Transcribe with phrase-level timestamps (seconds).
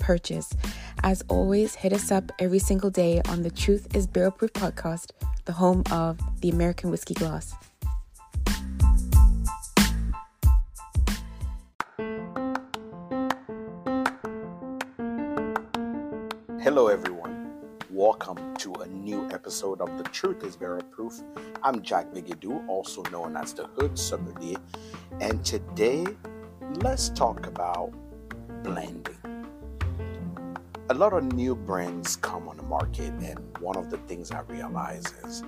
[0.00, 0.50] purchase.
[1.04, 5.12] As always, hit us up every single day on the Truth is Barrel Proof podcast,
[5.44, 7.54] the home of the American Whiskey Glass.
[16.60, 17.50] Hello, everyone.
[17.90, 21.20] Welcome to a new episode of The Truth is Barrel Proof.
[21.62, 24.58] I'm Jack Bigadou, also known as the Hood Sommelier,
[25.20, 26.06] and today
[26.82, 27.92] let's talk about
[28.62, 29.19] blending
[30.90, 34.40] a lot of new brands come on the market, and one of the things I
[34.40, 35.44] realize is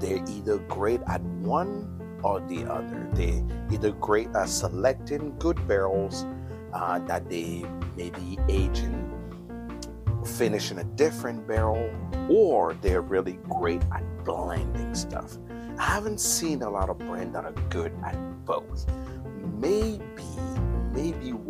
[0.00, 3.08] they're either great at one or the other.
[3.12, 6.26] They're either great at selecting good barrels
[6.72, 7.64] uh, that they
[7.96, 11.88] maybe age and finish in a different barrel,
[12.28, 15.38] or they're really great at blending stuff.
[15.78, 18.84] I haven't seen a lot of brands that are good at both.
[19.60, 20.02] Maybe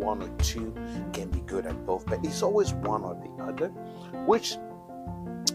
[0.07, 0.73] one or two
[1.11, 3.67] can be good at both, but it's always one or the other,
[4.25, 4.55] which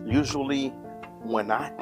[0.05, 0.69] usually
[1.22, 1.72] when I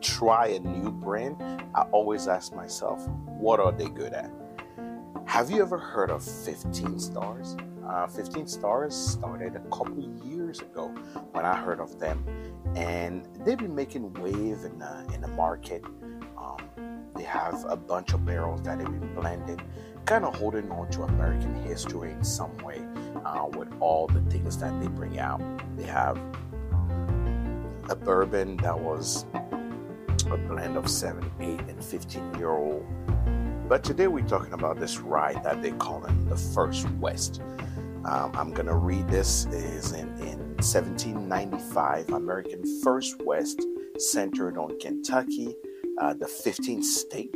[0.00, 1.36] try a new brand,
[1.74, 4.30] I always ask myself, what are they good at?
[5.26, 7.56] Have you ever heard of 15 Stars?
[7.86, 10.88] Uh, 15 Stars started a couple years ago
[11.32, 12.24] when I heard of them,
[12.74, 15.84] and they've been making wave in the, in the market.
[16.38, 16.56] Um,
[17.28, 19.62] have a bunch of barrels that they've been blended,
[20.06, 22.80] kind of holding on to American history in some way
[23.24, 25.40] uh, with all the things that they bring out.
[25.76, 26.18] They have
[27.90, 29.26] a bourbon that was
[30.30, 32.86] a blend of 7, 8, and 15 year old.
[33.68, 37.42] But today we're talking about this rye that they call it the First West.
[38.04, 43.60] Um, I'm going to read this is in, in 1795 American First West
[43.98, 45.54] centered on Kentucky,
[46.00, 47.34] uh, the 15th state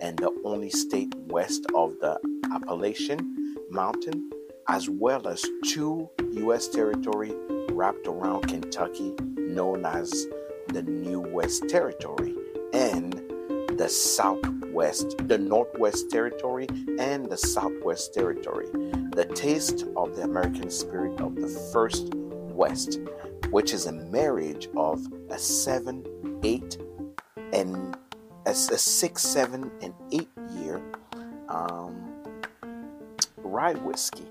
[0.00, 2.18] and the only state west of the
[2.52, 4.30] Appalachian Mountain,
[4.68, 6.68] as well as two U.S.
[6.68, 7.32] territory
[7.70, 10.26] wrapped around Kentucky, known as
[10.68, 12.34] the New West Territory,
[12.72, 13.12] and
[13.78, 16.66] the Southwest, the Northwest Territory,
[16.98, 18.66] and the Southwest Territory.
[19.12, 22.98] The taste of the American spirit of the First West,
[23.50, 26.04] which is a marriage of a seven,
[26.42, 26.78] eight,
[27.52, 27.96] and
[28.46, 30.80] a, a six, seven, and eight year
[31.48, 32.12] um,
[33.38, 34.26] rye whiskey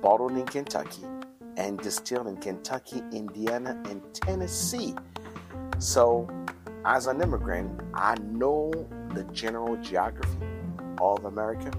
[0.00, 1.04] bottled in Kentucky
[1.56, 4.94] and distilled in Kentucky, Indiana, and Tennessee.
[5.78, 6.28] So,
[6.84, 8.72] as an immigrant, I know
[9.14, 10.38] the general geography
[11.00, 11.70] of America.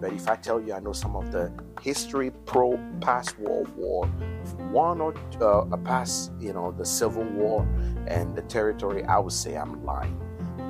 [0.00, 4.06] But if I tell you I know some of the history pro past World War
[4.70, 7.66] One or uh, past, you know, the Civil War
[8.06, 10.18] and the territory, I would say I'm lying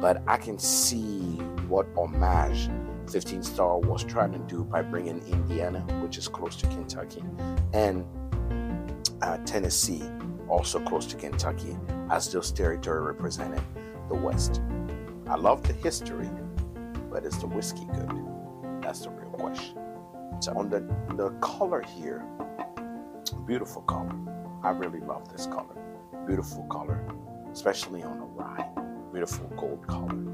[0.03, 1.37] but I can see
[1.69, 2.69] what homage
[3.09, 7.23] 15 Star was trying to do by bringing Indiana, which is close to Kentucky,
[7.73, 8.05] and
[9.23, 10.03] uh, Tennessee,
[10.49, 11.77] also close to Kentucky,
[12.11, 13.63] as those territory represented
[14.09, 14.61] the West.
[15.29, 16.29] I love the history,
[17.09, 18.11] but is the whiskey good?
[18.83, 19.82] That's the real question.
[20.49, 20.81] On the,
[21.17, 22.25] the color here,
[23.47, 24.15] beautiful color.
[24.63, 25.77] I really love this color.
[26.27, 27.05] Beautiful color,
[27.53, 28.73] especially on the rye
[29.13, 30.25] beautiful gold color.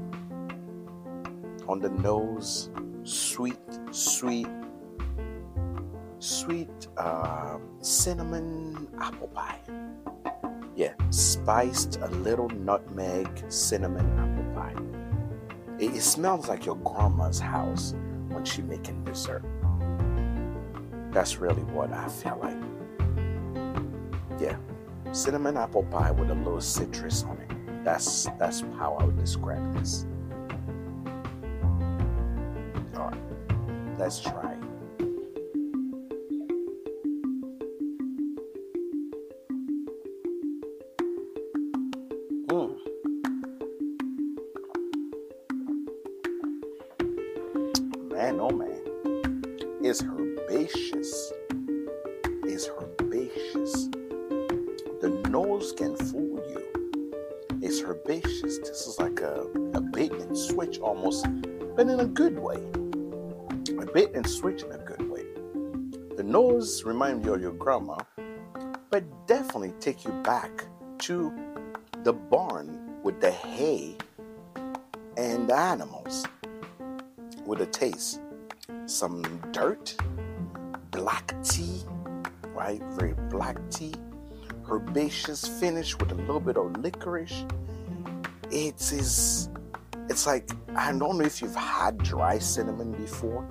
[1.67, 2.69] On the nose,
[3.03, 3.59] sweet,
[3.91, 4.47] sweet,
[6.19, 9.59] sweet uh, cinnamon apple pie.
[10.75, 15.77] Yeah, spiced a little nutmeg cinnamon apple pie.
[15.77, 17.93] It, it smells like your grandma's house
[18.29, 19.43] when she making dessert.
[21.11, 22.57] That's really what I feel like.
[24.39, 24.57] Yeah,
[25.11, 27.83] cinnamon apple pie with a little citrus on it.
[27.83, 30.05] That's that's how I would describe this.
[32.95, 33.19] All right,
[33.97, 34.48] let's try.
[57.89, 58.59] Herbaceous.
[58.59, 61.25] This is like a, a bait and switch almost,
[61.75, 62.57] but in a good way.
[63.81, 65.25] A bait and switch in a good way.
[66.15, 67.97] The nose reminds you of your grandma,
[68.91, 70.65] but definitely take you back
[70.99, 71.33] to
[72.03, 73.95] the barn with the hay
[75.17, 76.25] and the animals
[77.45, 78.19] with a taste.
[78.85, 79.95] Some dirt,
[80.91, 81.81] black tea,
[82.53, 82.81] right?
[82.91, 83.93] Very black tea,
[84.69, 87.45] herbaceous finish with a little bit of licorice.
[88.51, 89.49] It is,
[90.09, 93.43] it's like, I don't know if you've had dry cinnamon before,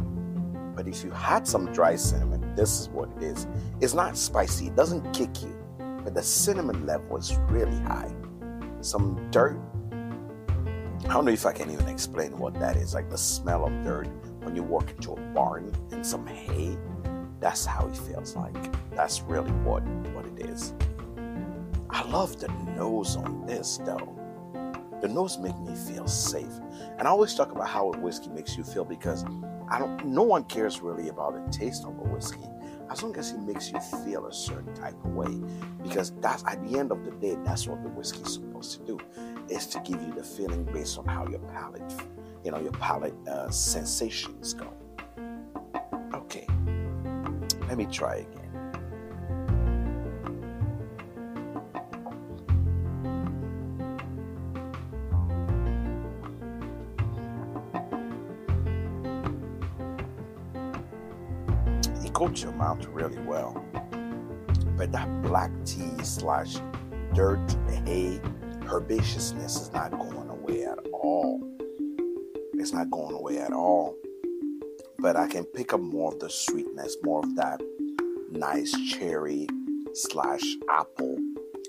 [0.75, 3.47] but if you had some dry cinnamon, this is what it is.
[3.81, 5.57] It's not spicy, it doesn't kick you,
[6.03, 8.13] but the cinnamon level is really high.
[8.81, 9.61] Some dirt,
[11.05, 12.93] I don't know if I can even explain what that is.
[12.93, 14.09] Like the smell of dirt
[14.43, 16.77] when you walk into a barn and some hay.
[17.41, 18.55] That's how it feels like.
[18.95, 20.75] That's really what what it is.
[21.89, 24.18] I love the nose on this though.
[25.01, 26.53] The nose makes me feel safe.
[26.99, 29.25] And I always talk about how a whiskey makes you feel because
[29.71, 32.47] I don't no one cares really about the taste of a whiskey
[32.91, 35.39] as long as it makes you feel a certain type of way.
[35.83, 38.87] Because that's at the end of the day, that's what the whiskey is supposed to
[38.87, 38.99] do
[39.49, 41.95] is to give you the feeling based on how your palate,
[42.45, 44.73] you know, your palate uh, sensations go.
[46.15, 46.47] Okay,
[47.69, 48.48] let me try again.
[62.19, 63.65] It coats your mouth really well,
[64.77, 66.57] but that black tea slash
[67.15, 67.39] dirt
[67.85, 68.21] hay
[68.65, 71.41] herbaceousness is not going away at all.
[72.55, 73.95] It's not going away at all.
[74.99, 77.63] But I can pick up more of the sweetness, more of that
[78.33, 79.47] nice cherry
[79.95, 81.19] slash apple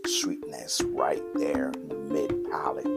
[0.08, 1.72] sweetness right there
[2.10, 2.88] mid palate.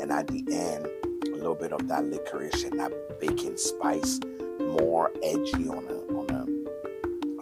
[0.00, 0.88] And at the end,
[1.28, 4.18] a little bit of that licorice and that baking spice,
[4.58, 5.97] more edgy on a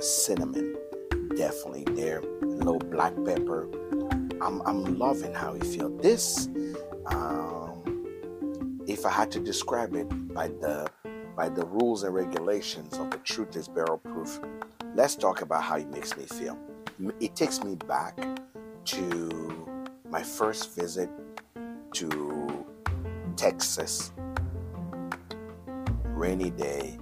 [0.00, 0.76] cinnamon,
[1.36, 2.20] definitely there.
[2.42, 3.68] A little black pepper,
[4.40, 5.88] I'm, I'm loving how you feel.
[5.98, 6.48] This,
[7.06, 10.88] um, if I had to describe it by the
[11.36, 14.40] by the rules and regulations of the Truth is Barrel Proof,
[14.94, 16.58] let's talk about how it makes me feel.
[17.20, 18.18] It takes me back
[18.86, 19.68] to
[20.08, 21.10] my first visit
[21.92, 22.66] to
[23.36, 24.12] Texas,
[26.04, 26.98] rainy day,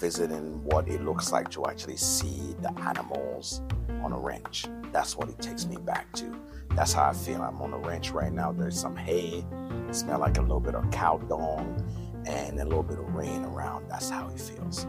[0.00, 3.60] visiting what it looks like to actually see the animals
[4.02, 4.64] on a ranch.
[4.92, 6.34] That's what it takes me back to.
[6.70, 7.42] That's how I feel.
[7.42, 8.50] I'm on a ranch right now.
[8.50, 9.44] There's some hay,
[9.90, 11.84] smell like a little bit of cow dung,
[12.26, 13.90] and a little bit of rain around.
[13.90, 14.86] That's how it feels.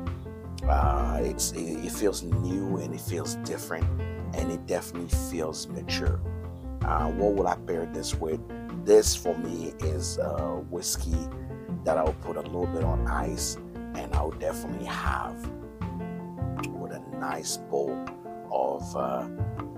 [0.68, 3.86] Uh, it's it, it, feels new and it feels different,
[4.34, 6.22] and it definitely feels mature.
[6.86, 8.40] Uh, what would I pair this with?
[8.86, 11.18] This for me is a whiskey
[11.84, 13.58] that I'll put a little bit on ice,
[13.96, 15.36] and I'll definitely have
[16.70, 17.98] with a nice bowl
[18.52, 19.28] of uh,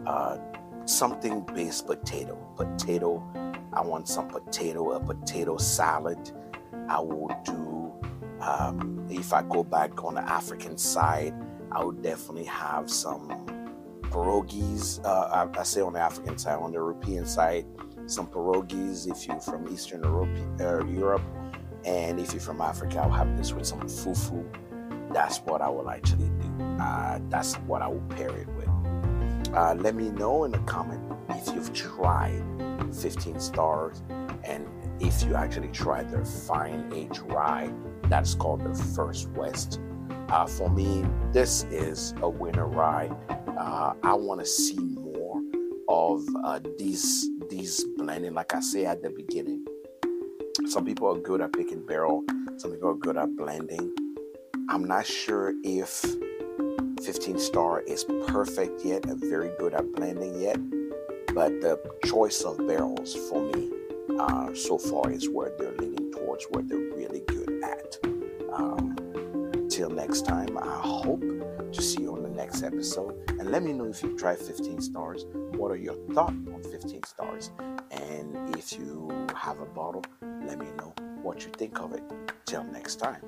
[0.06, 0.38] uh,
[0.86, 2.36] something based potato.
[2.56, 3.24] Potato,
[3.72, 6.32] I want some potato, a potato salad.
[6.90, 7.94] I will do,
[8.42, 11.34] um, if I go back on the African side,
[11.72, 13.30] I would definitely have some
[14.14, 15.04] pierogies.
[15.04, 17.66] Uh, I, I, say on the African side, on the European side,
[18.06, 20.30] some pierogies if you're from Eastern Europe,
[20.60, 21.24] uh, Europe.
[21.86, 24.46] And if you're from Africa, I'll have this with some fufu.
[25.14, 26.64] That's what I will actually do.
[26.80, 28.70] Uh, that's what I will pair it with.
[29.54, 32.42] Uh, let me know in the comment if you've tried
[32.92, 34.02] 15 stars
[34.44, 34.68] and
[35.00, 37.72] if you actually tried their fine age rye
[38.04, 39.80] that's called the first west
[40.30, 43.10] uh, for me this is a winner rye
[43.58, 45.42] uh, i want to see more
[45.88, 49.53] of uh, these these blending like i say at the beginning
[50.68, 52.24] some people are good at picking barrel
[52.58, 53.94] some people are good at blending
[54.70, 56.06] i'm not sure if
[57.04, 60.58] 15 star is perfect yet and very good at blending yet,
[61.34, 63.72] but the choice of barrels for me
[64.18, 67.98] uh, so far is where they're leaning towards, where they're really good at.
[68.54, 68.96] Um,
[69.70, 71.22] till next time, I hope
[71.74, 73.16] to see you on next episode.
[73.40, 75.26] And let me know if you've tried 15 stars.
[75.56, 77.52] What are your thoughts on 15 stars?
[77.92, 80.04] And if you have a bottle,
[80.46, 82.04] let me know what you think of it.
[82.46, 83.24] Till next time,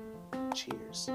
[0.54, 1.08] cheers.